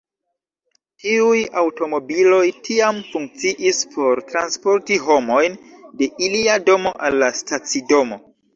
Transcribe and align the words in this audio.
Tiuj 1.01 1.41
aŭtomobiloj 1.63 2.39
tiam 2.69 3.03
funkciis 3.11 3.83
por 3.93 4.23
transporti 4.33 4.99
homojn 5.11 5.61
de 6.03 6.11
ilia 6.31 6.59
domo 6.73 6.97
al 7.11 7.23
la 7.25 7.33
stacidomo. 7.45 8.23